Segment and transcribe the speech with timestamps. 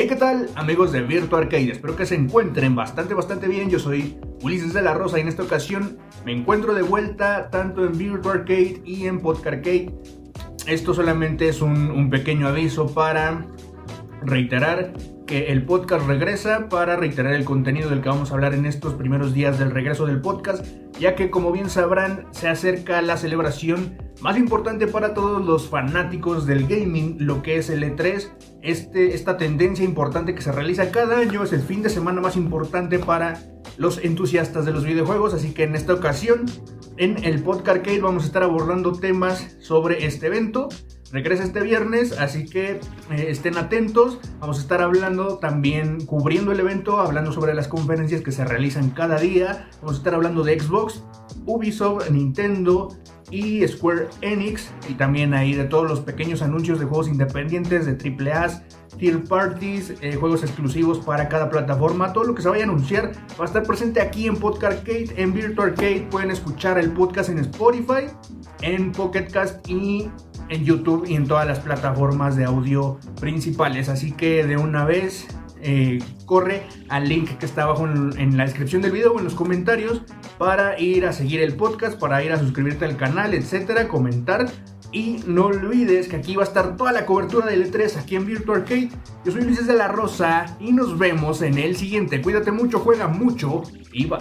[0.00, 1.72] Hey, ¿qué tal amigos de Virtua Arcade?
[1.72, 3.68] Espero que se encuentren bastante, bastante bien.
[3.68, 7.84] Yo soy Ulises de la Rosa y en esta ocasión me encuentro de vuelta tanto
[7.84, 9.92] en Virtua Arcade y en Arcade.
[10.68, 13.44] Esto solamente es un pequeño aviso para
[14.22, 14.92] reiterar
[15.28, 18.94] que el podcast regresa para reiterar el contenido del que vamos a hablar en estos
[18.94, 20.64] primeros días del regreso del podcast,
[20.98, 26.46] ya que como bien sabrán se acerca la celebración más importante para todos los fanáticos
[26.46, 28.30] del gaming, lo que es el E3,
[28.62, 32.34] este, esta tendencia importante que se realiza cada año, es el fin de semana más
[32.34, 33.38] importante para
[33.76, 36.46] los entusiastas de los videojuegos, así que en esta ocasión
[36.98, 40.68] en el podcast arcade vamos a estar abordando temas sobre este evento.
[41.12, 42.80] Regresa este viernes, así que eh,
[43.28, 44.18] estén atentos.
[44.40, 48.90] Vamos a estar hablando también, cubriendo el evento, hablando sobre las conferencias que se realizan
[48.90, 49.70] cada día.
[49.80, 51.04] Vamos a estar hablando de Xbox,
[51.46, 52.98] Ubisoft, Nintendo,
[53.30, 57.92] y Square Enix y también ahí de todos los pequeños anuncios de juegos independientes, de
[57.92, 58.62] AAA,
[58.98, 63.12] third parties, eh, juegos exclusivos para cada plataforma, todo lo que se vaya a anunciar
[63.38, 67.30] va a estar presente aquí en Podcast Arcade, en Virtual Arcade, pueden escuchar el podcast
[67.30, 68.06] en Spotify,
[68.62, 70.10] en Pocket Cast y
[70.48, 75.26] en YouTube y en todas las plataformas de audio principales, así que de una vez
[75.60, 79.34] eh, corre al link que está abajo en, la descripción del video o en los
[79.34, 80.02] comentarios
[80.38, 84.46] para ir a seguir el podcast, para ir a suscribirte al canal, etcétera, comentar.
[84.90, 88.26] Y no olvides que aquí va a estar toda la cobertura del E3 aquí en
[88.26, 88.90] Virtual Arcade.
[89.24, 92.22] Yo soy Luis de la Rosa y nos vemos en el siguiente.
[92.22, 94.18] Cuídate mucho, juega mucho y bye.